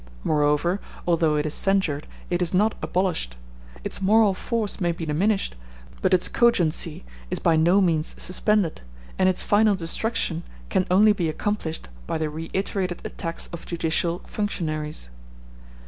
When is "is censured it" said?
1.45-2.41